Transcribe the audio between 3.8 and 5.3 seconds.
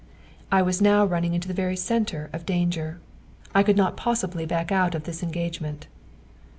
possibly back out of this